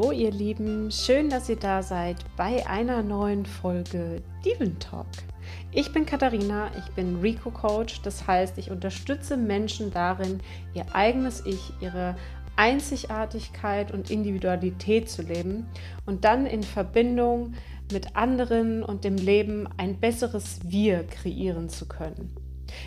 [0.00, 5.06] Hallo ihr Lieben, schön, dass ihr da seid bei einer neuen Folge Diven Talk.
[5.72, 10.40] Ich bin Katharina, ich bin Rico Coach, das heißt, ich unterstütze Menschen darin,
[10.72, 12.16] ihr eigenes Ich, ihre
[12.56, 15.66] Einzigartigkeit und Individualität zu leben
[16.06, 17.52] und dann in Verbindung
[17.92, 22.39] mit anderen und dem Leben ein besseres Wir kreieren zu können.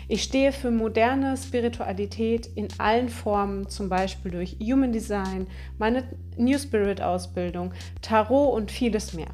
[0.08, 5.46] Ich stehe für moderne Spiritualität in allen Formen, zum Beispiel durch Human Design,
[5.78, 6.04] meine
[6.36, 9.30] New Spirit Ausbildung, Tarot und vieles mehr.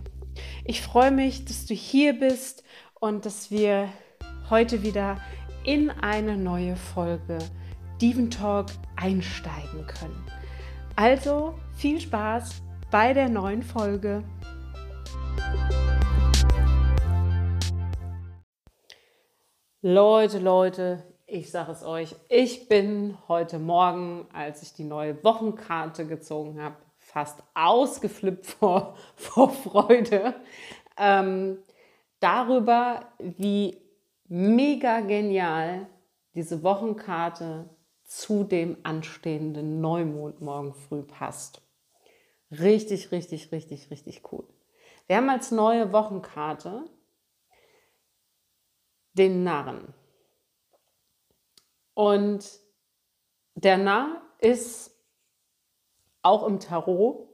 [0.65, 2.65] Ich freue mich, dass du hier bist
[2.99, 3.89] und dass wir
[4.49, 5.19] heute wieder
[5.65, 7.39] in eine neue Folge
[8.01, 10.25] Diven Talk einsteigen können.
[10.97, 14.25] Also viel Spaß bei der neuen Folge.
[19.83, 26.07] Leute, Leute, ich sage es euch, ich bin heute Morgen, als ich die neue Wochenkarte
[26.07, 30.35] gezogen habe, fast ausgeflippt vor, vor Freude
[30.99, 31.61] ähm,
[32.19, 33.07] darüber,
[33.39, 33.79] wie
[34.29, 35.87] mega genial
[36.35, 37.71] diese Wochenkarte
[38.05, 41.63] zu dem anstehenden Neumond morgen früh passt.
[42.51, 44.47] Richtig, richtig, richtig, richtig cool.
[45.07, 46.85] Wir haben als neue Wochenkarte
[49.15, 49.95] den Narren.
[51.95, 52.61] Und
[53.55, 54.91] der Narr ist
[56.23, 57.29] auch im Tarot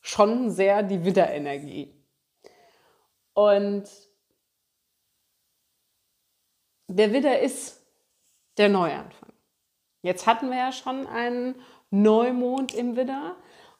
[0.00, 1.94] schon sehr die Widderenergie.
[3.34, 3.88] Und
[6.88, 7.80] der Widder ist
[8.58, 9.32] der Neuanfang.
[10.02, 11.60] Jetzt hatten wir ja schon einen
[11.90, 13.36] Neumond im Widder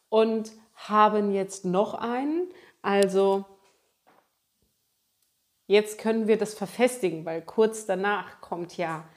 [0.09, 2.49] und haben jetzt noch einen.
[2.81, 3.45] Also
[5.73, 9.09] Jetzt können wir das verfestigen, weil kurz danach kommt ja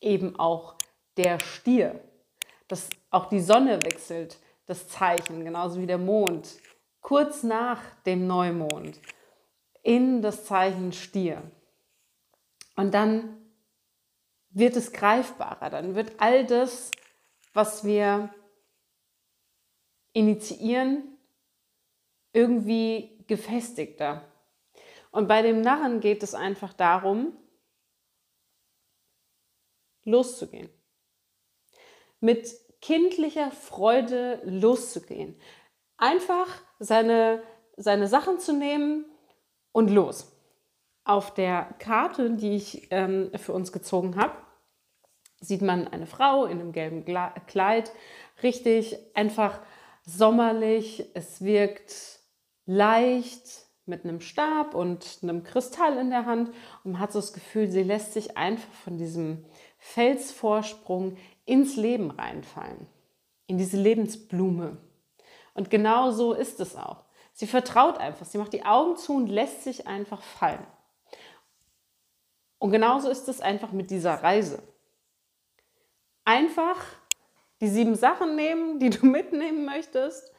[0.00, 0.76] eben auch
[1.16, 1.98] der Stier.
[2.68, 6.60] Das, auch die Sonne wechselt das Zeichen, genauso wie der Mond.
[7.00, 9.00] Kurz nach dem Neumond
[9.82, 11.42] in das Zeichen Stier.
[12.76, 13.36] Und dann
[14.50, 16.92] wird es greifbarer, dann wird all das,
[17.54, 18.32] was wir
[20.12, 21.18] initiieren,
[22.32, 24.30] irgendwie gefestigter.
[25.14, 27.36] Und bei dem Narren geht es einfach darum,
[30.02, 30.68] loszugehen.
[32.18, 35.40] Mit kindlicher Freude loszugehen.
[35.98, 36.48] Einfach
[36.80, 37.44] seine,
[37.76, 39.04] seine Sachen zu nehmen
[39.70, 40.32] und los.
[41.04, 44.36] Auf der Karte, die ich ähm, für uns gezogen habe,
[45.38, 47.04] sieht man eine Frau in einem gelben
[47.46, 47.92] Kleid.
[48.42, 49.60] Richtig einfach
[50.04, 51.08] sommerlich.
[51.14, 52.18] Es wirkt
[52.66, 56.48] leicht, mit einem Stab und einem Kristall in der Hand
[56.84, 59.44] und man hat so das Gefühl, sie lässt sich einfach von diesem
[59.78, 62.86] Felsvorsprung ins Leben reinfallen,
[63.46, 64.78] in diese Lebensblume.
[65.52, 67.04] Und genau so ist es auch.
[67.34, 70.66] Sie vertraut einfach, sie macht die Augen zu und lässt sich einfach fallen.
[72.58, 74.62] Und genauso ist es einfach mit dieser Reise.
[76.24, 76.80] Einfach
[77.60, 80.32] die sieben Sachen nehmen, die du mitnehmen möchtest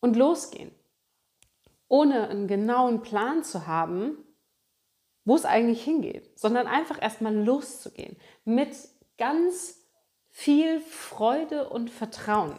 [0.00, 0.74] und losgehen
[1.88, 4.16] ohne einen genauen Plan zu haben,
[5.24, 8.76] wo es eigentlich hingeht, sondern einfach erstmal loszugehen mit
[9.18, 9.76] ganz
[10.30, 12.58] viel Freude und Vertrauen.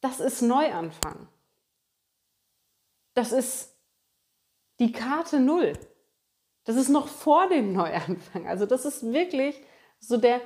[0.00, 1.28] Das ist Neuanfang.
[3.14, 3.74] Das ist
[4.78, 5.72] die Karte Null.
[6.64, 8.46] Das ist noch vor dem Neuanfang.
[8.46, 9.60] Also das ist wirklich
[9.98, 10.40] so der,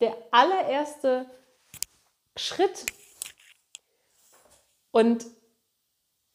[0.00, 1.30] der allererste
[2.36, 2.84] Schritt.
[4.90, 5.26] Und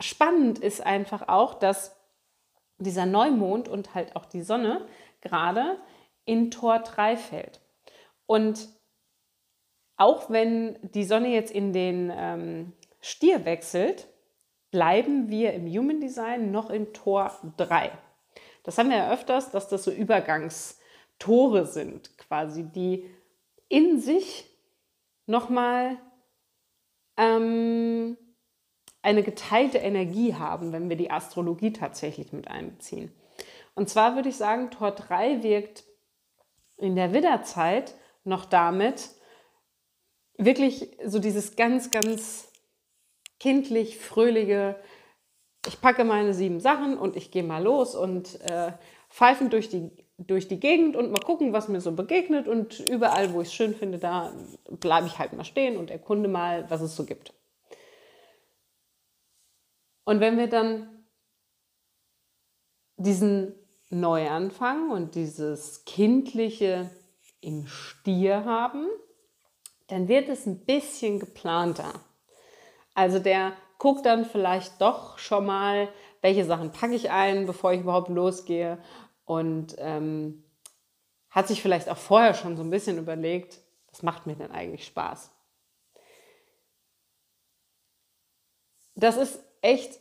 [0.01, 1.95] spannend ist einfach auch, dass
[2.77, 4.87] dieser Neumond und halt auch die Sonne
[5.21, 5.77] gerade
[6.25, 7.61] in Tor 3 fällt.
[8.25, 8.69] Und
[9.97, 14.07] auch wenn die Sonne jetzt in den ähm, Stier wechselt,
[14.71, 17.91] bleiben wir im Human Design noch in Tor 3.
[18.63, 23.09] Das haben wir ja öfters, dass das so Übergangstore sind, quasi, die
[23.67, 24.49] in sich
[25.25, 25.97] nochmal
[27.17, 28.17] ähm,
[29.01, 33.11] eine geteilte Energie haben, wenn wir die Astrologie tatsächlich mit einbeziehen.
[33.73, 35.83] Und zwar würde ich sagen, Tor 3 wirkt
[36.77, 39.09] in der Widderzeit noch damit,
[40.37, 42.51] wirklich so dieses ganz, ganz
[43.39, 44.75] kindlich, fröhliche,
[45.67, 48.71] ich packe meine sieben Sachen und ich gehe mal los und äh,
[49.09, 52.47] pfeifen durch die, durch die Gegend und mal gucken, was mir so begegnet.
[52.47, 54.33] Und überall, wo ich es schön finde, da
[54.69, 57.33] bleibe ich halt mal stehen und erkunde mal, was es so gibt.
[60.11, 61.05] Und wenn wir dann
[62.97, 63.55] diesen
[63.89, 66.89] Neuanfang und dieses kindliche
[67.39, 68.87] im Stier haben,
[69.87, 71.93] dann wird es ein bisschen geplanter.
[72.93, 75.87] Also der guckt dann vielleicht doch schon mal,
[76.19, 78.83] welche Sachen packe ich ein, bevor ich überhaupt losgehe
[79.23, 80.43] und ähm,
[81.29, 84.85] hat sich vielleicht auch vorher schon so ein bisschen überlegt, was macht mir denn eigentlich
[84.85, 85.31] Spaß?
[88.95, 89.99] Das ist echt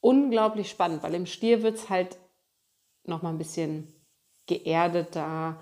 [0.00, 2.18] unglaublich spannend, weil im Stier wird es halt
[3.04, 3.92] noch mal ein bisschen
[4.46, 5.60] geerdeter,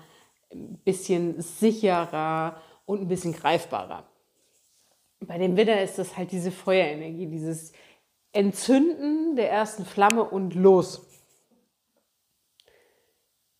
[0.51, 4.07] ein bisschen sicherer und ein bisschen greifbarer.
[5.19, 7.73] Bei dem Widder ist das halt diese Feuerenergie, dieses
[8.31, 11.05] Entzünden der ersten Flamme und los.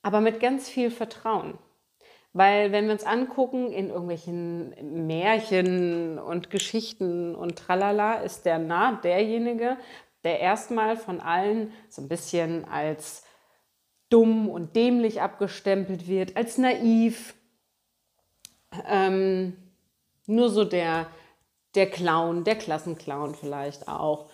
[0.04, 1.58] Aber mit ganz viel Vertrauen.
[2.38, 8.92] Weil wenn wir uns angucken, in irgendwelchen Märchen und Geschichten und tralala, ist der Nah
[8.92, 9.76] derjenige,
[10.24, 13.24] der erstmal von allen so ein bisschen als
[14.10, 17.34] dumm und dämlich abgestempelt wird, als naiv.
[18.88, 19.58] Ähm,
[20.28, 21.08] nur so der,
[21.74, 24.30] der Clown, der Klassenclown vielleicht auch.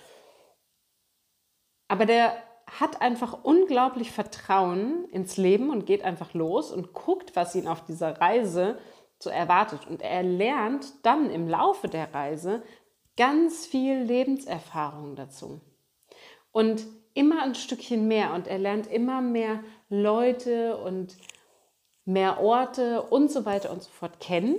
[1.88, 2.36] Aber der
[2.80, 7.84] hat einfach unglaublich Vertrauen ins Leben und geht einfach los und guckt, was ihn auf
[7.86, 8.78] dieser Reise
[9.20, 9.88] so erwartet.
[9.88, 12.64] Und er lernt dann im Laufe der Reise
[13.16, 15.62] ganz viel Lebenserfahrung dazu.
[16.52, 21.18] Und immer ein Stückchen mehr und er lernt immer mehr Leute und
[22.06, 24.56] mehr Orte und so weiter und so fort kennen.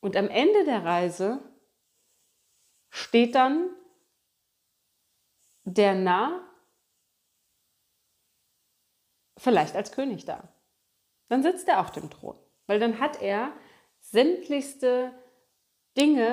[0.00, 1.40] Und am Ende der Reise
[2.90, 3.70] steht dann
[5.74, 6.40] der Narr
[9.36, 10.48] vielleicht als König da.
[11.28, 12.36] Dann sitzt er auf dem Thron,
[12.66, 13.52] weil dann hat er
[14.00, 15.12] sämtlichste
[15.96, 16.30] Dinge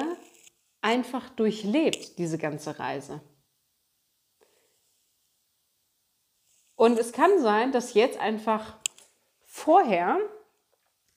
[0.82, 3.22] einfach durchlebt, diese ganze Reise.
[6.76, 8.78] Und es kann sein, dass jetzt einfach
[9.46, 10.20] vorher,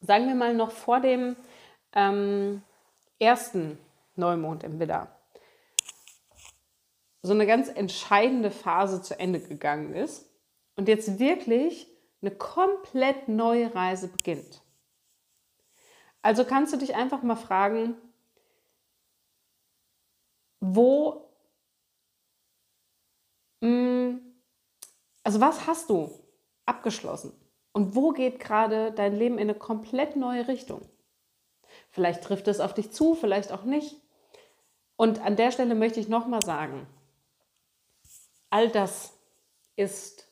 [0.00, 1.37] sagen wir mal noch vor dem
[1.93, 2.62] ähm,
[3.19, 3.78] ersten
[4.16, 5.19] Neumond im Widder,
[7.22, 10.31] so eine ganz entscheidende Phase zu Ende gegangen ist
[10.76, 11.87] und jetzt wirklich
[12.22, 14.62] eine komplett neue Reise beginnt.
[16.22, 17.96] Also kannst du dich einfach mal fragen,
[20.61, 21.31] wo,
[23.61, 24.16] mm,
[25.25, 26.11] also was hast du
[26.66, 27.32] abgeschlossen
[27.73, 30.82] und wo geht gerade dein Leben in eine komplett neue Richtung?
[31.90, 33.96] Vielleicht trifft es auf dich zu, vielleicht auch nicht.
[34.96, 36.87] Und an der Stelle möchte ich nochmal sagen,
[38.50, 39.17] all das
[39.76, 40.29] ist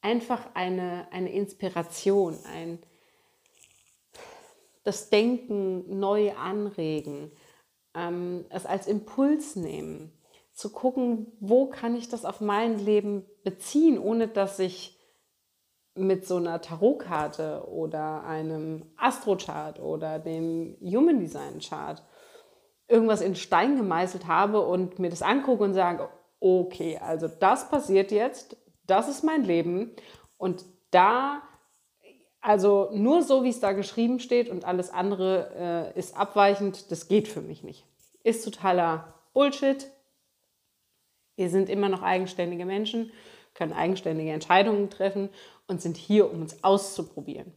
[0.00, 2.78] einfach eine, eine Inspiration, ein
[4.84, 7.30] das Denken neu anregen,
[7.94, 10.12] ähm, es als Impuls nehmen,
[10.52, 14.98] zu gucken, wo kann ich das auf mein Leben beziehen, ohne dass ich
[15.94, 22.02] mit so einer Tarotkarte oder einem Astrochart oder dem Human Design Chart
[22.88, 26.08] irgendwas in Stein gemeißelt habe und mir das angucke und sage,
[26.40, 28.56] okay, also das passiert jetzt,
[28.86, 29.92] das ist mein Leben
[30.38, 31.42] und da,
[32.40, 37.08] also nur so, wie es da geschrieben steht und alles andere äh, ist abweichend, das
[37.08, 37.84] geht für mich nicht.
[38.22, 39.90] Ist totaler Bullshit.
[41.36, 43.12] Wir sind immer noch eigenständige Menschen,
[43.54, 45.28] können eigenständige Entscheidungen treffen
[45.66, 47.52] und sind hier, um uns auszuprobieren.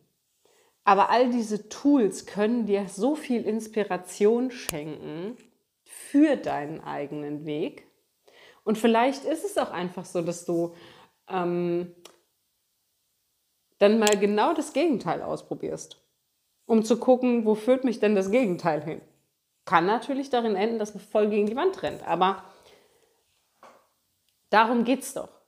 [0.92, 5.38] Aber all diese Tools können dir so viel Inspiration schenken
[5.86, 7.88] für deinen eigenen Weg.
[8.66, 10.76] Und vielleicht ist es auch einfach so, dass du
[11.30, 11.96] ähm,
[13.78, 16.04] dann mal genau das Gegenteil ausprobierst,
[16.66, 19.02] um zu gucken, wo führt mich denn das Gegenteil hin.
[19.64, 22.44] Kann natürlich darin enden, dass man voll gegen die Wand rennt, aber
[24.50, 25.41] darum geht es doch.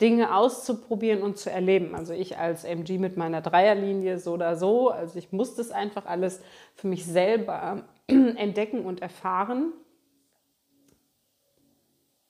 [0.00, 1.94] Dinge auszuprobieren und zu erleben.
[1.94, 4.90] Also ich als MG mit meiner Dreierlinie so oder so.
[4.90, 6.40] Also ich musste es einfach alles
[6.74, 9.72] für mich selber entdecken und erfahren.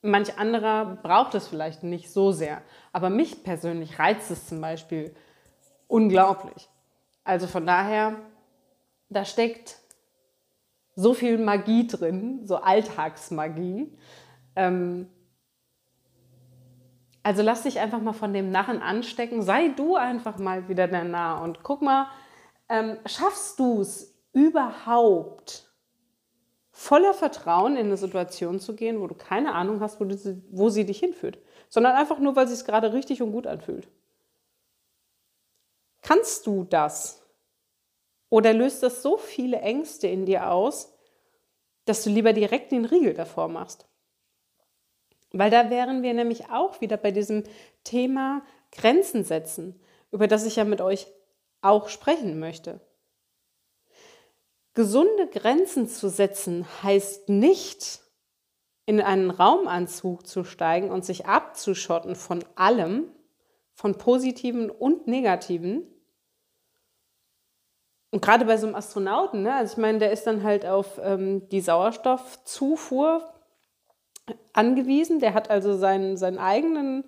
[0.03, 2.63] Manch anderer braucht es vielleicht nicht so sehr.
[2.93, 5.15] Aber mich persönlich reizt es zum Beispiel
[5.87, 6.69] unglaublich.
[7.23, 8.17] Also von daher,
[9.11, 9.79] da steckt
[10.97, 13.93] so viel Magie drin, so Alltagsmagie.
[14.57, 15.09] Ähm,
[17.23, 19.43] also lass dich einfach mal von dem Narren anstecken.
[19.43, 22.07] Sei du einfach mal wieder der Narr und guck mal,
[22.69, 25.71] ähm, schaffst du es überhaupt,
[26.71, 30.71] voller Vertrauen in eine Situation zu gehen, wo du keine Ahnung hast, wo, du, wo
[30.71, 33.89] sie dich hinführt, sondern einfach nur, weil sie es gerade richtig und gut anfühlt.
[36.01, 37.23] Kannst du das?
[38.31, 40.97] Oder löst das so viele Ängste in dir aus,
[41.85, 43.90] dass du lieber direkt den Riegel davor machst?
[45.33, 47.45] Weil da wären wir nämlich auch wieder bei diesem
[47.85, 49.81] Thema Grenzen setzen.
[50.13, 51.07] über das ich ja mit euch
[51.63, 52.81] auch sprechen möchte.
[54.75, 58.01] Gesunde Grenzen zu setzen heißt nicht,
[58.87, 63.05] in einen Raumanzug zu steigen und sich abzuschotten von allem,
[63.75, 65.87] von positiven und negativen.
[68.11, 70.99] Und gerade bei so einem Astronauten, ne, also ich meine, der ist dann halt auf
[71.03, 73.33] ähm, die Sauerstoffzufuhr
[74.53, 75.21] angewiesen.
[75.21, 77.05] Der hat also seinen, seinen eigenen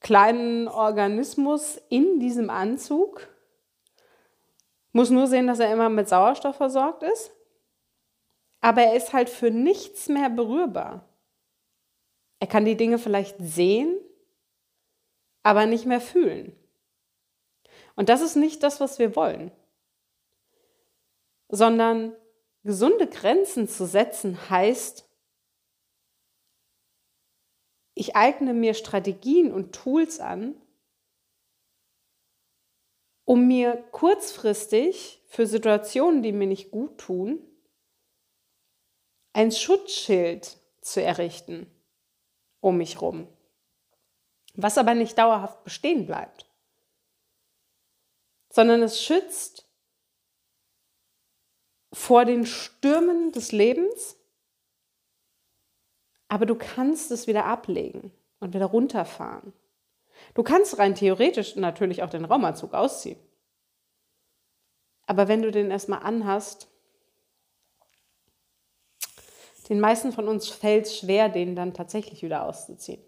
[0.00, 3.26] kleinen Organismus in diesem Anzug.
[4.92, 7.32] Muss nur sehen, dass er immer mit Sauerstoff versorgt ist.
[8.60, 11.08] Aber er ist halt für nichts mehr berührbar.
[12.38, 13.98] Er kann die Dinge vielleicht sehen,
[15.42, 16.54] aber nicht mehr fühlen.
[17.96, 19.52] Und das ist nicht das, was wir wollen,
[21.48, 22.14] sondern
[22.64, 25.03] gesunde Grenzen zu setzen heißt,
[27.94, 30.60] ich eigne mir Strategien und Tools an,
[33.24, 37.38] um mir kurzfristig für Situationen, die mir nicht gut tun,
[39.32, 41.70] ein Schutzschild zu errichten
[42.64, 43.28] um mich rum,
[44.54, 46.50] was aber nicht dauerhaft bestehen bleibt,
[48.48, 49.68] sondern es schützt
[51.92, 54.16] vor den Stürmen des Lebens,
[56.34, 58.10] aber du kannst es wieder ablegen
[58.40, 59.52] und wieder runterfahren.
[60.34, 63.20] Du kannst rein theoretisch natürlich auch den Raumanzug ausziehen.
[65.06, 66.66] Aber wenn du den erstmal anhast,
[69.68, 73.00] den meisten von uns fällt es schwer, den dann tatsächlich wieder auszuziehen.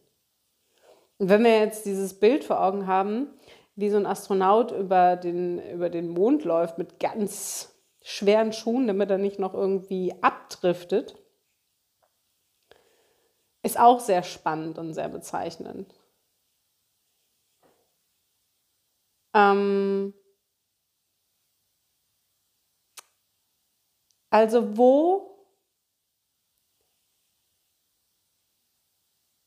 [1.18, 3.26] Und wenn wir jetzt dieses Bild vor Augen haben,
[3.75, 9.11] wie so ein Astronaut über den, über den Mond läuft mit ganz schweren Schuhen, damit
[9.11, 11.25] er nicht noch irgendwie abdriftet,
[13.66, 15.92] ist auch sehr spannend und sehr bezeichnend.
[19.35, 20.14] Ähm
[24.32, 25.37] also wo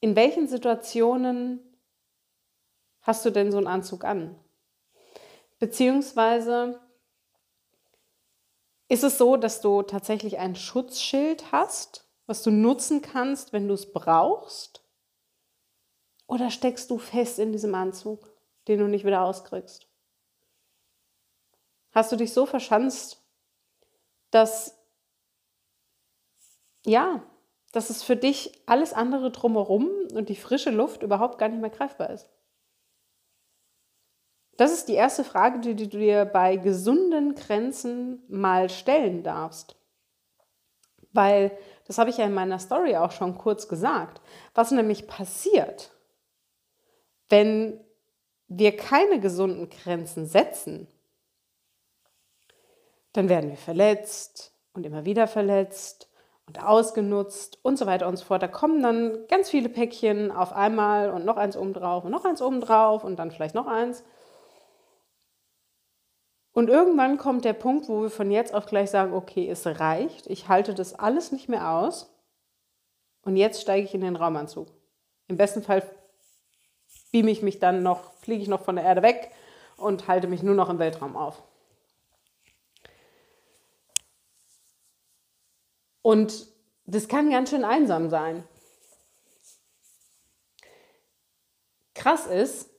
[0.01, 1.59] In welchen Situationen
[3.01, 4.35] hast du denn so einen Anzug an?
[5.59, 6.79] Beziehungsweise
[8.87, 13.73] ist es so, dass du tatsächlich ein Schutzschild hast, was du nutzen kannst, wenn du
[13.73, 14.83] es brauchst?
[16.27, 18.31] Oder steckst du fest in diesem Anzug,
[18.67, 19.87] den du nicht wieder auskriegst?
[21.91, 23.25] Hast du dich so verschanzt,
[24.29, 24.77] dass
[26.85, 27.23] ja,
[27.71, 31.71] dass es für dich alles andere drumherum und die frische Luft überhaupt gar nicht mehr
[31.71, 32.29] greifbar ist?
[34.55, 39.77] Das ist die erste Frage, die du dir bei gesunden Grenzen mal stellen darfst.
[41.11, 41.57] Weil,
[41.89, 44.21] das habe ich ja in meiner Story auch schon kurz gesagt,
[44.53, 45.89] was nämlich passiert,
[47.29, 47.79] wenn
[48.47, 50.87] wir keine gesunden Grenzen setzen,
[53.13, 56.11] dann werden wir verletzt und immer wieder verletzt
[56.45, 58.43] und ausgenutzt und so weiter und so fort.
[58.43, 62.23] Da kommen dann ganz viele Päckchen auf einmal und noch eins oben drauf und noch
[62.23, 64.03] eins oben drauf und dann vielleicht noch eins.
[66.51, 70.27] Und irgendwann kommt der Punkt, wo wir von jetzt auf gleich sagen, okay, es reicht,
[70.27, 72.13] ich halte das alles nicht mehr aus
[73.21, 74.67] und jetzt steige ich in den Raumanzug.
[75.27, 75.83] Im besten Fall
[77.11, 79.31] beame ich mich dann noch, fliege ich noch von der Erde weg
[79.77, 81.43] und halte mich nur noch im Weltraum auf.
[86.01, 86.47] Und
[86.85, 88.43] das kann ganz schön einsam sein.
[91.93, 92.69] Krass ist,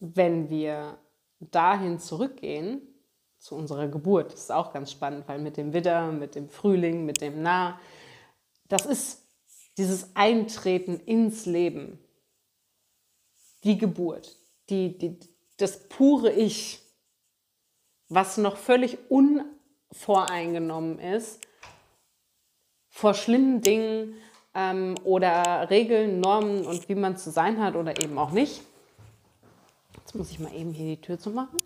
[0.00, 0.98] wenn wir
[1.38, 2.82] dahin zurückgehen,
[3.38, 7.06] zu unserer Geburt, das ist auch ganz spannend, weil mit dem Widder, mit dem Frühling,
[7.06, 7.80] mit dem Nah,
[8.68, 9.22] das ist
[9.78, 11.98] dieses Eintreten ins Leben,
[13.64, 14.36] die Geburt,
[14.68, 15.18] die, die,
[15.56, 16.82] das pure Ich,
[18.08, 19.44] was noch völlig un
[19.92, 21.40] voreingenommen ist
[22.90, 24.14] vor schlimmen Dingen
[24.54, 28.62] ähm, oder Regeln, Normen und wie man zu sein hat oder eben auch nicht.
[30.10, 31.56] Jetzt muss ich mal eben hier die Tür zu machen.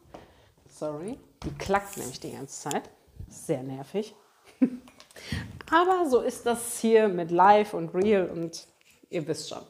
[0.68, 2.90] Sorry, die klackt nämlich die ganze Zeit.
[3.26, 4.14] Sehr nervig.
[5.70, 8.66] Aber so ist das hier mit Live und Real und
[9.08, 9.62] ihr wisst schon.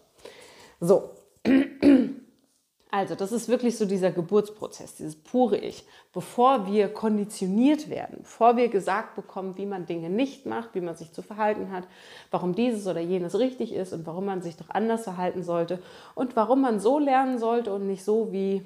[0.81, 1.11] So,
[2.95, 5.85] also, das ist wirklich so dieser Geburtsprozess, dieses pure Ich.
[6.13, 10.95] Bevor wir konditioniert werden, bevor wir gesagt bekommen, wie man Dinge nicht macht, wie man
[10.95, 11.89] sich zu verhalten hat,
[12.31, 15.83] warum dieses oder jenes richtig ist und warum man sich doch anders verhalten sollte
[16.15, 18.65] und warum man so lernen sollte und nicht so, wie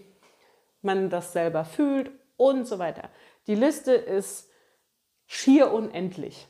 [0.82, 3.08] man das selber fühlt und so weiter.
[3.46, 4.50] Die Liste ist
[5.24, 6.46] schier unendlich.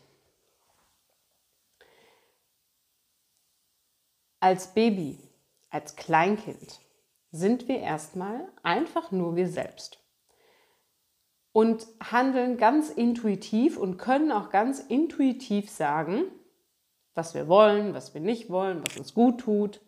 [4.40, 5.20] Als Baby,
[5.70, 6.80] als Kleinkind
[7.30, 9.98] sind wir erstmal einfach nur wir selbst
[11.58, 16.22] und handeln ganz intuitiv und können auch ganz intuitiv sagen,
[17.14, 19.80] was wir wollen, was wir nicht wollen, was uns gut tut.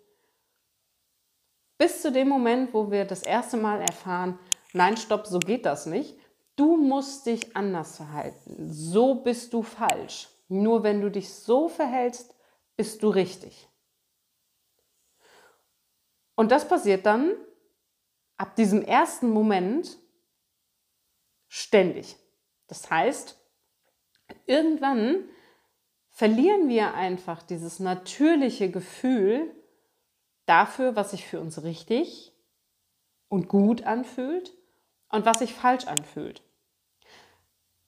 [1.79, 4.37] Bis zu dem Moment, wo wir das erste Mal erfahren,
[4.73, 6.19] nein, stopp, so geht das nicht.
[6.57, 8.73] Du musst dich anders verhalten.
[8.73, 10.29] So bist du falsch.
[10.49, 12.35] Nur wenn du dich so verhältst,
[12.77, 13.70] bist du richtig.
[16.41, 17.37] Und das passiert dann
[18.39, 19.99] ab diesem ersten Moment
[21.49, 22.17] ständig.
[22.67, 23.39] Das heißt,
[24.47, 25.29] irgendwann
[26.09, 29.55] verlieren wir einfach dieses natürliche Gefühl
[30.47, 32.33] dafür, was sich für uns richtig
[33.29, 34.57] und gut anfühlt
[35.11, 36.43] und was sich falsch anfühlt.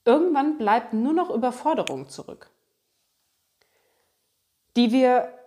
[0.04, 2.50] Irgendwann bleibt nur noch Überforderung zurück,
[4.76, 5.41] die wir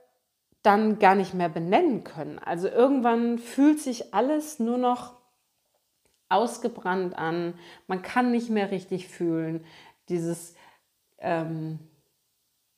[0.65, 2.39] dann gar nicht mehr benennen können.
[2.39, 5.15] Also irgendwann fühlt sich alles nur noch
[6.29, 7.53] ausgebrannt an,
[7.87, 9.63] man kann nicht mehr richtig fühlen.
[10.09, 10.55] Dieses
[11.19, 11.79] ähm,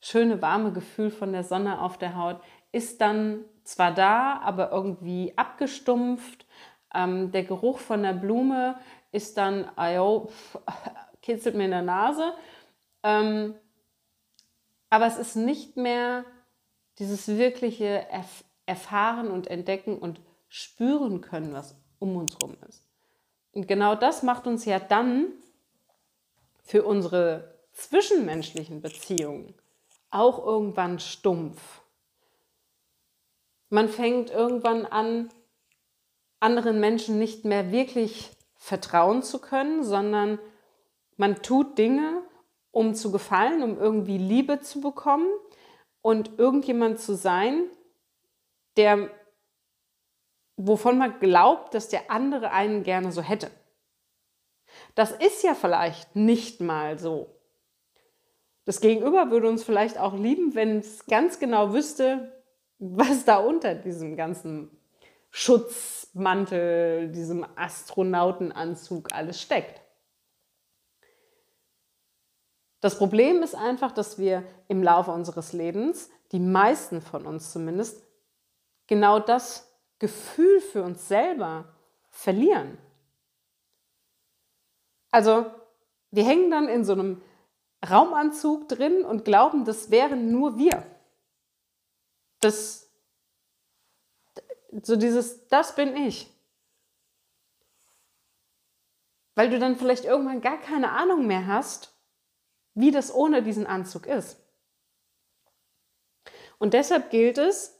[0.01, 2.41] schöne warme Gefühl von der Sonne auf der Haut
[2.71, 6.45] ist dann zwar da, aber irgendwie abgestumpft.
[6.93, 8.77] Ähm, der Geruch von der Blume
[9.11, 10.29] ist dann, ayo,
[11.21, 12.33] kitzelt mir in der Nase.
[13.03, 13.55] Ähm,
[14.89, 16.25] aber es ist nicht mehr
[16.99, 22.85] dieses wirkliche Erf Erfahren und Entdecken und spüren können, was um uns herum ist.
[23.53, 25.27] Und genau das macht uns ja dann
[26.63, 29.53] für unsere zwischenmenschlichen Beziehungen
[30.09, 31.81] auch irgendwann stumpf.
[33.69, 35.29] Man fängt irgendwann an,
[36.39, 40.39] anderen Menschen nicht mehr wirklich vertrauen zu können, sondern
[41.15, 42.21] man tut Dinge,
[42.71, 45.29] um zu gefallen, um irgendwie Liebe zu bekommen
[46.01, 47.65] und irgendjemand zu sein,
[48.77, 49.09] der,
[50.55, 53.51] wovon man glaubt, dass der andere einen gerne so hätte.
[54.95, 57.35] Das ist ja vielleicht nicht mal so.
[58.65, 62.43] Das Gegenüber würde uns vielleicht auch lieben, wenn es ganz genau wüsste,
[62.79, 64.69] was da unter diesem ganzen
[65.29, 69.81] Schutzmantel, diesem Astronautenanzug alles steckt.
[72.79, 78.03] Das Problem ist einfach, dass wir im Laufe unseres Lebens, die meisten von uns zumindest,
[78.85, 81.73] genau das Gefühl für uns selber
[82.09, 82.77] verlieren.
[85.11, 85.45] Also
[86.11, 87.21] wir hängen dann in so einem
[87.87, 90.83] Raumanzug drin und glauben, das wären nur wir.
[92.39, 92.91] Das,
[94.83, 96.31] so dieses, das bin ich.
[99.35, 101.96] Weil du dann vielleicht irgendwann gar keine Ahnung mehr hast,
[102.77, 104.37] wie das ohne diesen Anzug ist.
[106.59, 107.75] Und deshalb gilt es,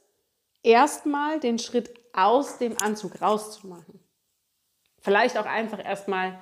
[0.64, 4.00] erstmal den Schritt aus dem Anzug rauszumachen.
[5.00, 6.40] Vielleicht auch einfach erstmal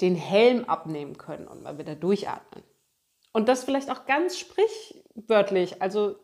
[0.00, 2.64] den Helm abnehmen können und mal wieder durchatmen.
[3.32, 6.16] Und das vielleicht auch ganz sprichwörtlich, also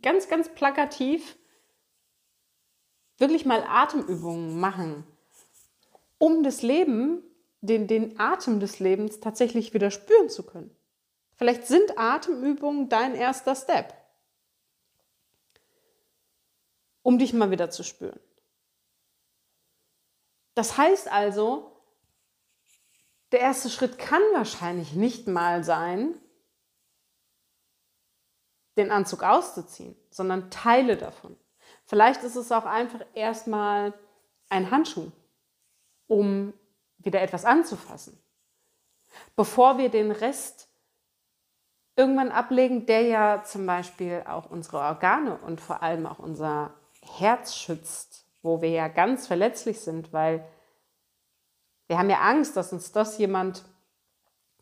[0.00, 1.36] ganz, ganz plakativ,
[3.18, 5.04] wirklich mal Atemübungen machen,
[6.18, 7.24] um das Leben,
[7.60, 10.74] den, den Atem des Lebens tatsächlich wieder spüren zu können.
[11.36, 13.94] Vielleicht sind Atemübungen dein erster Step,
[17.02, 18.18] um dich mal wieder zu spüren.
[20.54, 21.70] Das heißt also,
[23.32, 26.14] der erste Schritt kann wahrscheinlich nicht mal sein,
[28.78, 31.36] den Anzug auszuziehen, sondern Teile davon.
[31.84, 33.92] Vielleicht ist es auch einfach erstmal
[34.48, 35.10] ein Handschuh,
[36.06, 36.52] um
[36.98, 38.18] wieder etwas anzufassen.
[39.34, 40.68] Bevor wir den Rest
[41.96, 47.54] irgendwann ablegen, der ja zum Beispiel auch unsere Organe und vor allem auch unser Herz
[47.54, 50.46] schützt, wo wir ja ganz verletzlich sind, weil
[51.86, 53.64] wir haben ja Angst, dass uns das jemand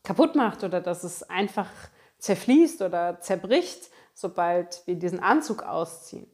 [0.03, 1.69] kaputt macht oder dass es einfach
[2.19, 6.27] zerfließt oder zerbricht, sobald wir diesen Anzug ausziehen.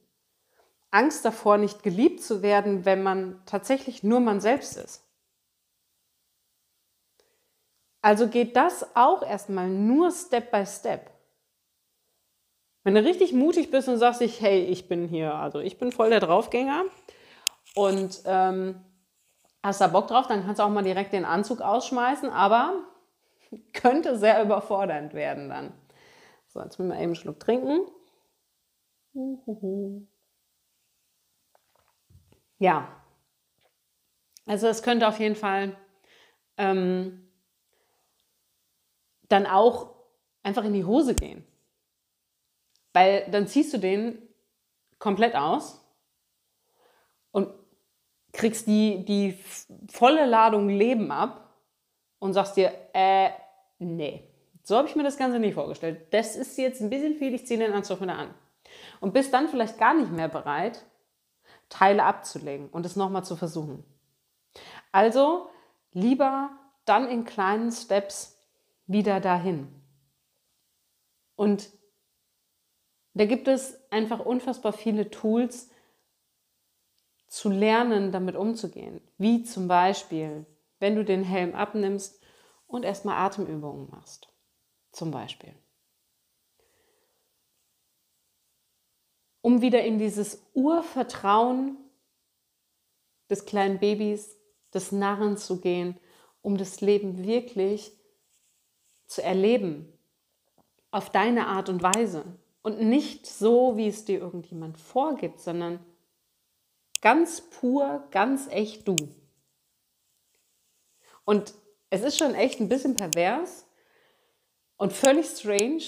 [0.91, 5.03] Angst davor, nicht geliebt zu werden, wenn man tatsächlich nur man selbst ist.
[8.01, 11.11] Also geht das auch erstmal nur Step by Step.
[12.83, 15.91] Wenn du richtig mutig bist und sagst dich, hey, ich bin hier, also ich bin
[15.91, 16.85] voll der Draufgänger
[17.75, 18.83] und ähm,
[19.61, 22.83] hast da Bock drauf, dann kannst du auch mal direkt den Anzug ausschmeißen, aber
[23.73, 25.73] könnte sehr überfordernd werden dann.
[26.47, 27.81] So, jetzt müssen wir eben einen Schluck trinken.
[32.57, 32.87] Ja,
[34.45, 35.75] also es könnte auf jeden Fall
[36.57, 37.30] ähm,
[39.31, 39.93] dann auch
[40.43, 41.45] einfach in die Hose gehen.
[42.93, 44.21] Weil dann ziehst du den
[44.99, 45.79] komplett aus
[47.31, 47.49] und
[48.33, 49.37] kriegst die, die
[49.89, 51.55] volle Ladung Leben ab
[52.19, 53.29] und sagst dir, äh,
[53.79, 54.27] nee,
[54.63, 56.13] so habe ich mir das Ganze nicht vorgestellt.
[56.13, 58.33] Das ist jetzt ein bisschen viel, ich ziehe den Anzug wieder an.
[58.99, 60.85] Und bist dann vielleicht gar nicht mehr bereit,
[61.69, 63.83] Teile abzulegen und es nochmal zu versuchen.
[64.91, 65.49] Also
[65.93, 66.51] lieber
[66.85, 68.30] dann in kleinen Steps
[68.91, 69.67] wieder dahin.
[71.35, 71.69] Und
[73.13, 75.69] da gibt es einfach unfassbar viele Tools,
[77.31, 78.99] zu lernen, damit umzugehen.
[79.17, 80.45] Wie zum Beispiel,
[80.79, 82.21] wenn du den Helm abnimmst
[82.67, 84.27] und erstmal Atemübungen machst.
[84.91, 85.55] Zum Beispiel.
[89.39, 91.77] Um wieder in dieses Urvertrauen
[93.29, 94.37] des kleinen Babys,
[94.73, 95.97] des Narren zu gehen,
[96.41, 97.93] um das Leben wirklich
[99.11, 99.91] zu erleben,
[100.91, 102.23] auf deine Art und Weise.
[102.61, 105.79] Und nicht so, wie es dir irgendjemand vorgibt, sondern
[107.01, 108.95] Ganz pur, ganz echt du.
[111.25, 111.53] Und
[111.89, 113.65] es ist schon echt ein bisschen pervers
[114.77, 115.83] und völlig strange,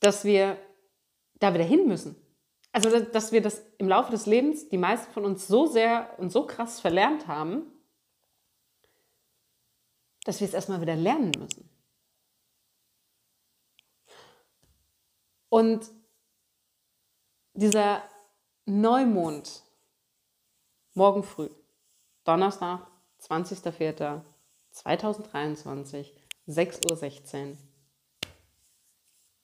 [0.00, 0.58] dass wir
[1.38, 2.14] da wieder hin müssen.
[2.72, 6.30] Also, dass wir das im Laufe des Lebens, die meisten von uns so sehr und
[6.30, 7.62] so krass verlernt haben,
[10.30, 11.68] dass wir es erstmal wieder lernen müssen.
[15.48, 15.90] Und
[17.54, 18.08] dieser
[18.64, 19.64] Neumond.
[20.94, 21.50] Morgen früh.
[22.22, 22.86] Donnerstag,
[23.22, 26.12] 20.04.2023,
[26.46, 27.56] 6.16 Uhr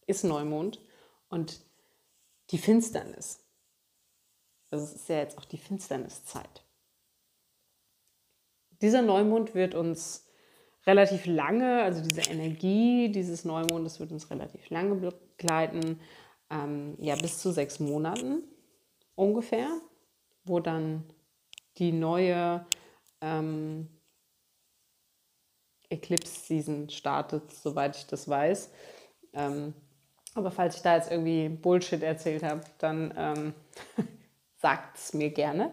[0.06, 0.80] ist Neumond
[1.30, 1.60] und
[2.50, 3.40] die Finsternis.
[4.70, 6.64] Also es ist ja jetzt auch die Finsterniszeit.
[8.80, 10.25] Dieser Neumond wird uns
[10.86, 16.00] relativ lange, also diese Energie dieses Neumondes wird uns relativ lange begleiten,
[16.50, 18.44] ähm, ja bis zu sechs Monaten
[19.14, 19.68] ungefähr,
[20.44, 21.04] wo dann
[21.78, 22.64] die neue
[23.20, 23.88] ähm,
[25.90, 28.70] Eclipse-Season startet, soweit ich das weiß.
[29.34, 29.74] Ähm,
[30.34, 33.54] aber falls ich da jetzt irgendwie Bullshit erzählt habe, dann ähm,
[34.58, 35.72] sagt es mir gerne.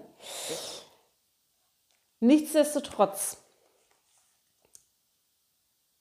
[2.19, 3.42] Nichtsdestotrotz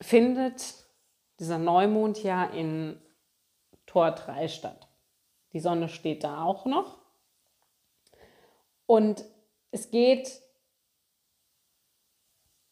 [0.02, 0.86] findet
[1.38, 3.00] dieser Neumond ja in
[3.86, 4.88] Tor 3 statt.
[5.52, 7.02] Die Sonne steht da auch noch.
[8.86, 9.24] Und
[9.70, 10.40] es geht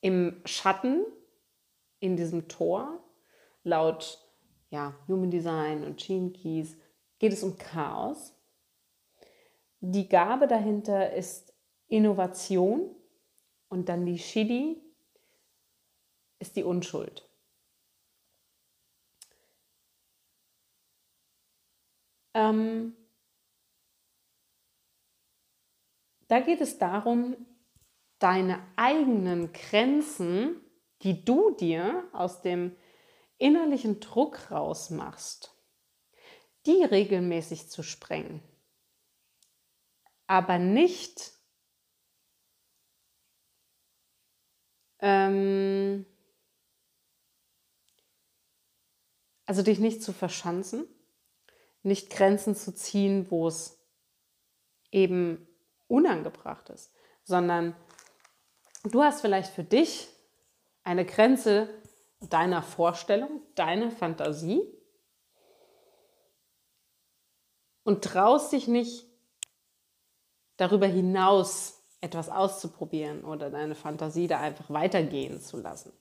[0.00, 1.04] im Schatten
[1.98, 3.02] in diesem Tor,
[3.62, 4.18] laut
[4.70, 6.76] ja, Human Design und Gene Keys,
[7.18, 8.34] geht es um Chaos.
[9.80, 11.54] Die Gabe dahinter ist
[11.88, 12.94] Innovation
[13.68, 14.80] und dann die Shidi
[16.40, 17.24] ist die Unschuld.
[22.34, 22.96] Ähm,
[26.30, 27.44] Da geht es darum,
[28.20, 30.60] deine eigenen Grenzen,
[31.02, 32.76] die du dir aus dem
[33.38, 35.52] innerlichen Druck rausmachst,
[36.66, 38.44] die regelmäßig zu sprengen.
[40.28, 41.32] Aber nicht
[45.00, 46.06] ähm,
[49.50, 50.86] also dich nicht zu verschanzen,
[51.82, 53.84] nicht Grenzen zu ziehen, wo es
[54.92, 55.44] eben
[55.88, 56.92] unangebracht ist,
[57.24, 57.74] sondern
[58.84, 60.08] du hast vielleicht für dich
[60.84, 61.68] eine Grenze
[62.20, 64.62] deiner Vorstellung, deiner Fantasie
[67.82, 69.04] und traust dich nicht
[70.58, 75.92] darüber hinaus etwas auszuprobieren oder deine Fantasie da einfach weitergehen zu lassen.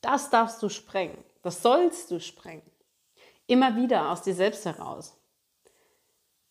[0.00, 1.16] Das darfst du sprengen.
[1.42, 2.70] Das sollst du sprengen.
[3.46, 5.16] Immer wieder aus dir selbst heraus.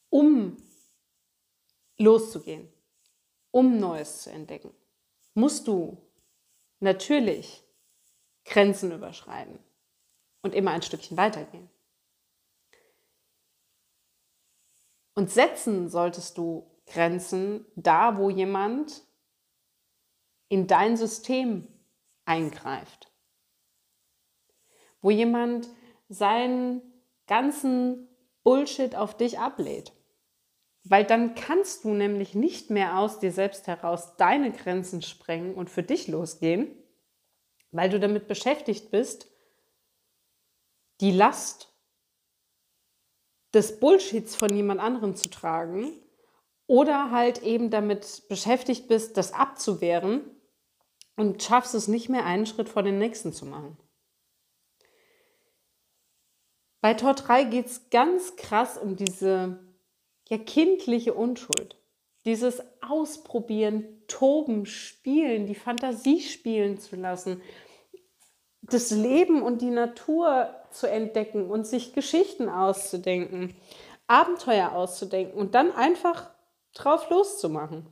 [0.10, 0.58] Um
[1.98, 2.72] loszugehen,
[3.52, 4.74] um Neues zu entdecken,
[5.34, 5.98] musst du
[6.80, 7.64] natürlich
[8.46, 9.60] Grenzen überschreiten
[10.42, 11.70] und immer ein Stückchen weitergehen.
[15.16, 19.04] Und setzen solltest du Grenzen da, wo jemand
[20.50, 21.68] in dein System
[22.26, 23.12] eingreift,
[25.06, 25.70] wo jemand
[26.10, 26.82] seinen
[27.28, 28.10] ganzen
[28.44, 29.94] Bullshit auf dich ablädt.
[30.84, 35.70] Weil dann kannst du nämlich nicht mehr aus dir selbst heraus deine Grenzen sprengen und
[35.70, 36.76] für dich losgehen,
[37.70, 39.28] weil du damit beschäftigt bist,
[41.02, 41.72] die Last
[43.54, 46.02] des Bullshits von jemand anderem zu tragen
[46.66, 50.22] oder halt eben damit beschäftigt bist, das abzuwehren
[51.16, 53.78] und schaffst es nicht mehr, einen Schritt vor den nächsten zu machen.
[56.86, 59.58] Bei Tor 3 geht es ganz krass um diese
[60.30, 61.78] ja kindliche Unschuld.
[62.26, 67.42] dieses Ausprobieren, Toben, Spielen, die Fantasie spielen zu lassen,
[68.62, 73.56] das Leben und die Natur zu entdecken und sich Geschichten auszudenken,
[74.06, 76.30] Abenteuer auszudenken und dann einfach
[76.76, 77.88] drauf loszumachen.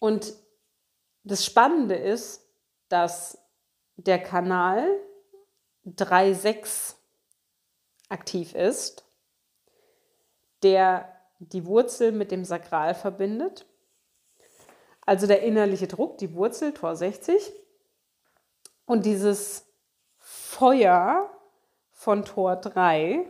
[0.00, 0.32] Und
[1.24, 2.50] das Spannende ist,
[2.88, 3.36] dass
[3.96, 4.88] der Kanal
[5.86, 6.94] 3.6
[8.08, 9.04] aktiv ist,
[10.62, 13.66] der die Wurzel mit dem Sakral verbindet.
[15.04, 17.52] Also der innerliche Druck, die Wurzel, Tor 60.
[18.86, 19.66] Und dieses
[20.18, 21.28] Feuer
[21.90, 23.26] von Tor 3.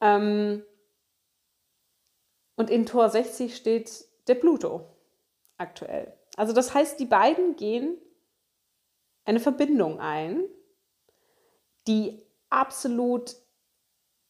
[0.00, 0.64] Ähm,
[2.56, 4.86] und in Tor 60 steht der Pluto
[5.56, 6.12] aktuell.
[6.36, 7.96] Also das heißt, die beiden gehen
[9.24, 10.44] eine Verbindung ein,
[11.86, 13.36] die absolut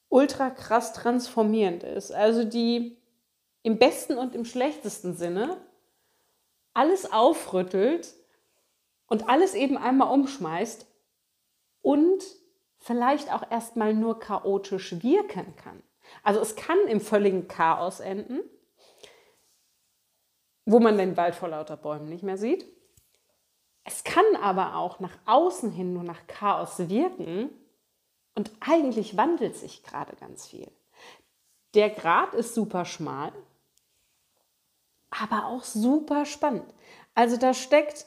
[0.08, 2.12] ultra krass transformierend ist.
[2.12, 2.96] Also die
[3.62, 5.56] im besten und im schlechtesten Sinne
[6.74, 8.14] alles aufrüttelt
[9.06, 10.86] und alles eben einmal umschmeißt
[11.82, 12.22] und
[12.78, 15.82] vielleicht auch erstmal nur chaotisch wirken kann.
[16.22, 18.40] Also es kann im völligen Chaos enden,
[20.66, 22.66] wo man den Wald vor lauter Bäumen nicht mehr sieht.
[23.84, 27.50] Es kann aber auch nach außen hin nur nach Chaos wirken
[28.34, 30.70] und eigentlich wandelt sich gerade ganz viel.
[31.74, 33.32] Der Grad ist super schmal,
[35.10, 36.72] aber auch super spannend.
[37.14, 38.06] Also da steckt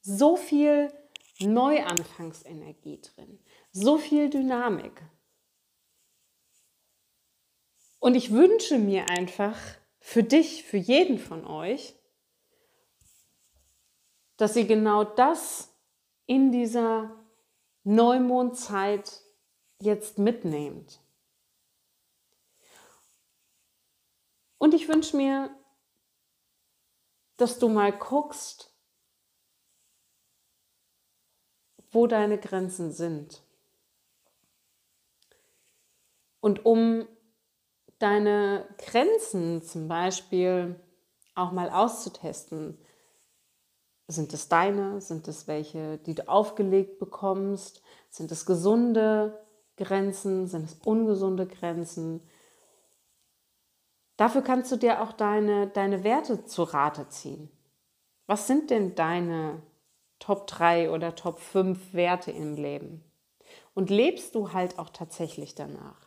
[0.00, 0.92] so viel
[1.38, 3.38] Neuanfangsenergie drin,
[3.70, 5.02] so viel Dynamik.
[7.98, 9.56] Und ich wünsche mir einfach
[10.00, 11.95] für dich, für jeden von euch,
[14.36, 15.72] dass ihr genau das
[16.26, 17.14] in dieser
[17.84, 19.22] Neumondzeit
[19.80, 21.00] jetzt mitnehmt.
[24.58, 25.50] Und ich wünsche mir,
[27.36, 28.72] dass du mal guckst,
[31.90, 33.42] wo deine Grenzen sind.
[36.40, 37.06] Und um
[37.98, 40.80] deine Grenzen zum Beispiel
[41.34, 42.78] auch mal auszutesten,
[44.08, 49.44] sind es deine, sind es welche, die du aufgelegt bekommst, sind es gesunde
[49.76, 52.20] Grenzen, sind es ungesunde Grenzen.
[54.16, 57.50] Dafür kannst du dir auch deine, deine Werte zu Rate ziehen.
[58.26, 59.62] Was sind denn deine
[60.18, 63.04] Top 3 oder Top 5 Werte im Leben?
[63.74, 66.06] Und lebst du halt auch tatsächlich danach?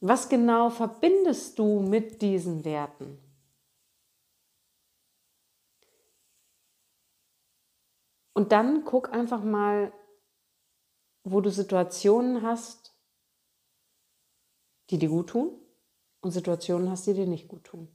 [0.00, 3.23] Was genau verbindest du mit diesen Werten?
[8.34, 9.92] Und dann guck einfach mal,
[11.22, 12.94] wo du Situationen hast,
[14.90, 15.58] die dir gut tun
[16.20, 17.88] und Situationen hast, die dir nicht gut tun.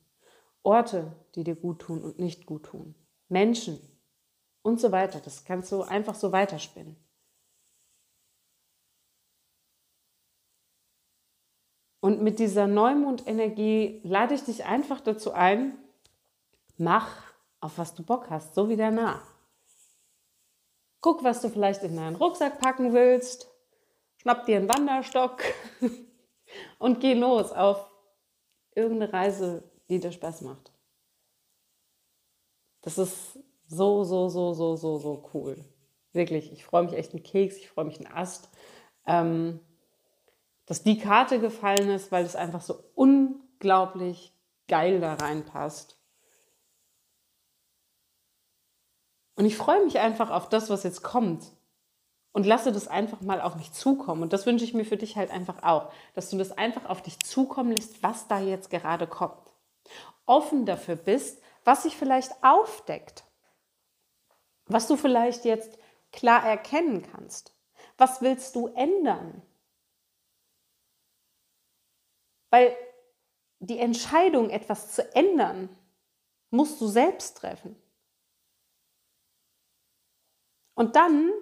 [0.63, 2.95] Orte, die dir gut tun und nicht gut tun.
[3.27, 3.79] Menschen
[4.63, 5.19] und so weiter.
[5.19, 6.95] Das kannst du einfach so weiterspinnen.
[12.01, 15.77] Und mit dieser Neumondenergie lade ich dich einfach dazu ein,
[16.77, 17.09] mach,
[17.59, 19.38] auf was du Bock hast, so wie danach.
[21.01, 23.49] Guck, was du vielleicht in deinen Rucksack packen willst.
[24.17, 25.43] Schnapp dir einen Wanderstock
[26.79, 27.89] und geh los auf
[28.75, 30.71] irgendeine Reise, die dir Spaß macht.
[32.81, 35.63] Das ist so, so, so, so, so, so cool.
[36.11, 38.49] Wirklich, ich freue mich echt einen Keks, ich freue mich einen Ast,
[39.05, 39.59] ähm,
[40.65, 44.33] dass die Karte gefallen ist, weil es einfach so unglaublich
[44.67, 45.98] geil da reinpasst.
[49.39, 51.45] Und ich freue mich einfach auf das, was jetzt kommt.
[52.33, 54.21] Und lasse das einfach mal auf mich zukommen.
[54.21, 57.01] Und das wünsche ich mir für dich halt einfach auch, dass du das einfach auf
[57.01, 59.53] dich zukommen lässt, was da jetzt gerade kommt.
[60.25, 63.23] Offen dafür bist, was sich vielleicht aufdeckt.
[64.65, 65.79] Was du vielleicht jetzt
[66.11, 67.55] klar erkennen kannst.
[67.97, 69.41] Was willst du ändern?
[72.49, 72.75] Weil
[73.59, 75.69] die Entscheidung, etwas zu ändern,
[76.49, 77.81] musst du selbst treffen.
[80.79, 81.33] Und dann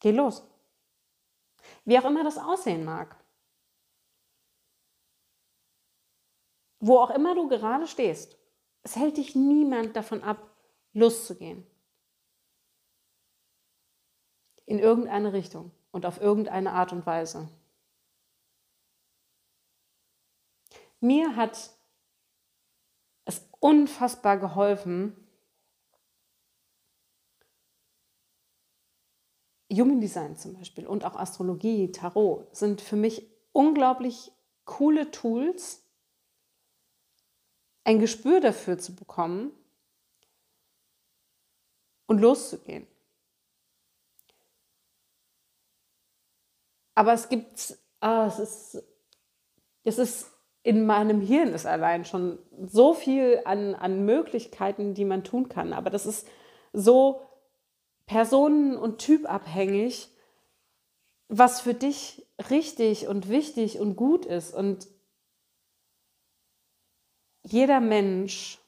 [0.00, 0.42] geh los.
[1.84, 3.14] Wie auch immer das aussehen mag.
[6.80, 8.36] Wo auch immer du gerade stehst.
[8.82, 10.50] Es hält dich niemand davon ab,
[10.92, 11.64] loszugehen.
[14.66, 17.48] In irgendeine Richtung und auf irgendeine Art und Weise.
[20.98, 21.70] Mir hat
[23.24, 25.23] es unfassbar geholfen,
[29.74, 34.32] Human Design zum Beispiel und auch Astrologie, Tarot sind für mich unglaublich
[34.64, 35.82] coole Tools,
[37.84, 39.52] ein Gespür dafür zu bekommen
[42.06, 42.86] und loszugehen.
[46.94, 48.82] Aber es gibt, ah, es ist,
[49.84, 50.30] es ist
[50.62, 55.74] in meinem Hirn ist allein schon so viel an, an Möglichkeiten, die man tun kann.
[55.74, 56.26] Aber das ist
[56.72, 57.20] so
[58.06, 60.10] personen- und typabhängig,
[61.28, 64.54] was für dich richtig und wichtig und gut ist.
[64.54, 64.86] Und
[67.42, 68.58] jeder Mensch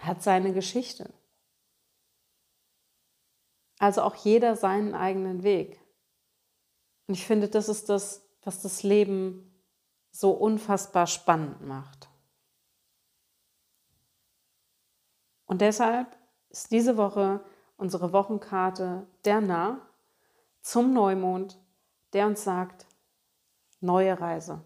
[0.00, 1.12] hat seine Geschichte.
[3.78, 5.80] Also auch jeder seinen eigenen Weg.
[7.06, 9.50] Und ich finde, das ist das, was das Leben
[10.10, 12.08] so unfassbar spannend macht.
[15.46, 16.16] Und deshalb
[16.50, 17.44] ist diese Woche
[17.80, 19.80] unsere Wochenkarte der Nah
[20.60, 21.58] zum Neumond,
[22.12, 22.86] der uns sagt,
[23.80, 24.62] neue Reise,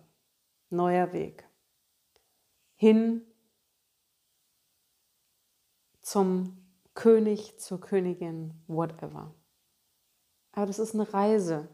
[0.71, 1.49] neuer Weg
[2.77, 3.23] hin
[6.03, 6.59] zum
[6.93, 9.35] König, zur Königin, whatever.
[10.53, 11.69] Aber das ist eine Reise,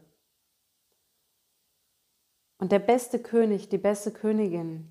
[2.61, 4.87] und der beste König, die beste Königin,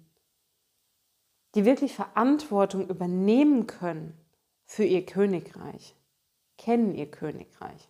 [1.54, 4.18] die wirklich Verantwortung übernehmen können
[4.66, 5.94] für ihr Königreich,
[6.60, 7.88] kennen ihr Königreich,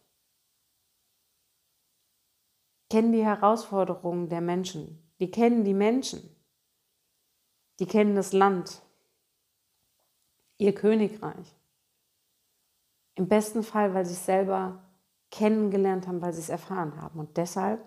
[2.89, 6.23] kennen die Herausforderungen der Menschen, die kennen die Menschen,
[7.81, 8.81] die kennen das Land,
[10.59, 11.57] ihr Königreich.
[13.17, 14.85] Im besten Fall, weil sie es selber
[15.33, 17.19] kennengelernt haben, weil sie es erfahren haben.
[17.19, 17.85] Und deshalb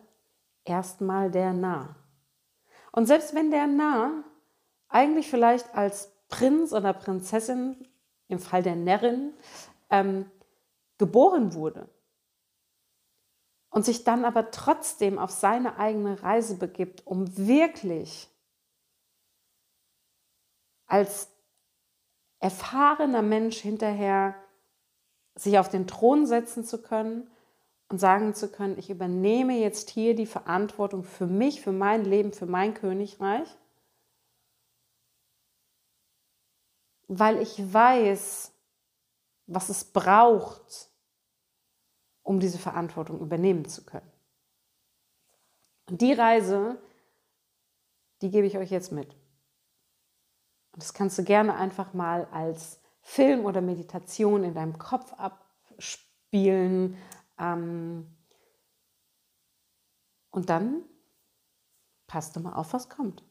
[0.65, 1.95] erstmal der Nah.
[2.91, 4.25] Und selbst wenn der Nah
[4.89, 7.87] eigentlich vielleicht als Prinz oder Prinzessin,
[8.27, 9.33] im Fall der Närrin,
[9.89, 10.29] ähm,
[10.97, 11.89] geboren wurde
[13.69, 18.29] und sich dann aber trotzdem auf seine eigene Reise begibt, um wirklich
[20.85, 21.29] als
[22.39, 24.35] erfahrener Mensch hinterher
[25.35, 27.31] sich auf den Thron setzen zu können
[27.89, 32.31] und sagen zu können, ich übernehme jetzt hier die Verantwortung für mich, für mein Leben,
[32.31, 33.47] für mein Königreich,
[37.07, 38.52] weil ich weiß,
[39.53, 40.89] was es braucht,
[42.21, 44.09] um diese Verantwortung übernehmen zu können.
[45.89, 46.77] Und die Reise,
[48.21, 49.13] die gebe ich euch jetzt mit.
[50.71, 56.97] Und das kannst du gerne einfach mal als Film oder Meditation in deinem Kopf abspielen,
[57.37, 58.07] ähm,
[60.31, 60.83] und dann
[62.07, 63.23] passt du mal auf, was kommt.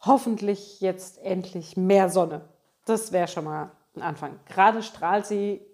[0.00, 2.48] Hoffentlich jetzt endlich mehr Sonne.
[2.90, 4.40] Das wäre schon mal ein Anfang.
[4.46, 5.64] Gerade strahlt sie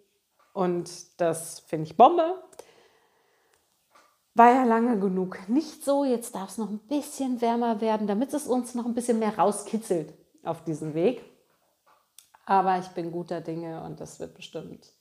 [0.52, 2.42] und das finde ich Bombe.
[4.34, 5.48] War ja lange genug.
[5.48, 8.92] Nicht so, jetzt darf es noch ein bisschen wärmer werden, damit es uns noch ein
[8.92, 10.12] bisschen mehr rauskitzelt
[10.44, 11.24] auf diesem Weg.
[12.44, 14.92] Aber ich bin guter Dinge und das wird bestimmt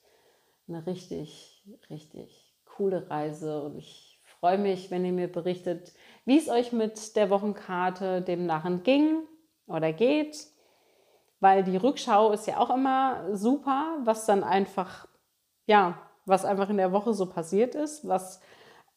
[0.68, 5.92] eine richtig, richtig coole Reise und ich freue mich, wenn ihr mir berichtet,
[6.24, 9.18] wie es euch mit der Wochenkarte dem Narren ging
[9.66, 10.55] oder geht,
[11.40, 15.06] weil die Rückschau ist ja auch immer super, was dann einfach,
[15.66, 18.40] ja, was einfach in der Woche so passiert ist, was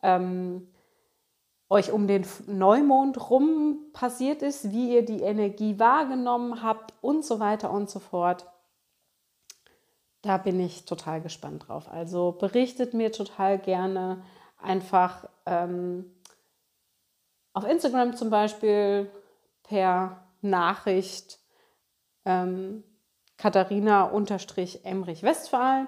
[0.01, 0.67] ähm,
[1.69, 7.39] euch um den Neumond rum passiert ist, wie ihr die Energie wahrgenommen habt und so
[7.39, 8.47] weiter und so fort.
[10.21, 11.87] Da bin ich total gespannt drauf.
[11.89, 14.23] Also berichtet mir total gerne
[14.57, 16.11] einfach ähm,
[17.53, 19.09] auf Instagram zum Beispiel
[19.63, 21.39] per Nachricht
[22.29, 22.83] ähm,
[23.37, 25.87] Katharina-Emrich-Westphal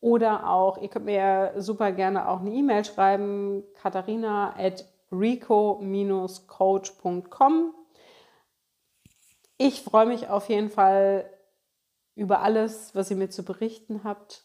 [0.00, 7.74] oder auch, ihr könnt mir super gerne auch eine E-Mail schreiben, katharina at rico-coach.com.
[9.56, 11.30] Ich freue mich auf jeden Fall
[12.16, 14.44] über alles, was ihr mir zu berichten habt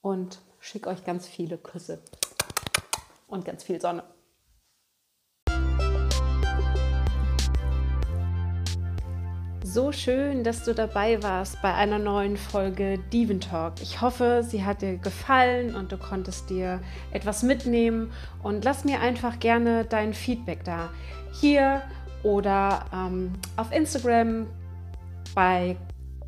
[0.00, 2.02] und schicke euch ganz viele Küsse
[3.26, 4.04] und ganz viel Sonne.
[9.70, 13.74] So schön, dass du dabei warst bei einer neuen Folge Diven Talk.
[13.82, 18.10] Ich hoffe, sie hat dir gefallen und du konntest dir etwas mitnehmen.
[18.42, 20.88] Und lass mir einfach gerne dein Feedback da.
[21.38, 21.82] Hier
[22.22, 24.46] oder ähm, auf Instagram
[25.34, 25.76] bei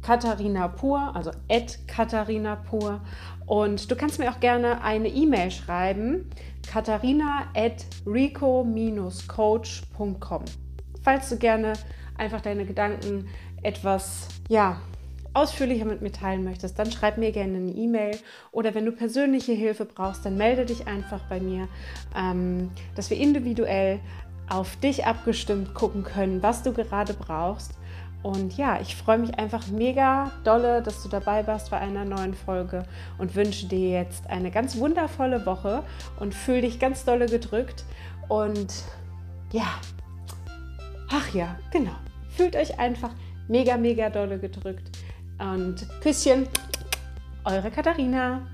[0.03, 3.01] Katharina Pur, also at Katharina Pur.
[3.47, 6.28] Und du kannst mir auch gerne eine E-Mail schreiben,
[6.70, 10.45] katharina at rico-coach.com.
[11.03, 11.72] Falls du gerne
[12.21, 13.29] einfach deine Gedanken
[13.62, 14.81] etwas ja,
[15.33, 18.18] ausführlicher mit mir teilen möchtest, dann schreib mir gerne eine E-Mail
[18.53, 21.68] oder wenn du persönliche Hilfe brauchst, dann melde dich einfach bei mir,
[22.16, 24.01] ähm, dass wir individuell
[24.49, 27.75] auf dich abgestimmt gucken können, was du gerade brauchst.
[28.23, 32.35] Und ja, ich freue mich einfach mega dolle, dass du dabei warst bei einer neuen
[32.35, 32.85] Folge
[33.16, 35.85] und wünsche dir jetzt eine ganz wundervolle Woche
[36.18, 37.85] und fühle dich ganz dolle gedrückt.
[38.29, 38.85] Und
[39.53, 39.68] ja,
[41.09, 41.97] ach ja, genau.
[42.41, 43.11] Fühlt euch einfach
[43.49, 44.97] mega, mega dolle gedrückt.
[45.38, 46.49] Und Küsschen,
[47.45, 48.47] eure Katharina.